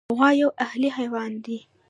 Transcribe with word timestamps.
غوا 0.17 0.29
یو 0.41 0.49
اهلي 0.65 0.89
حیوان 0.97 1.31
دی. 1.45 1.57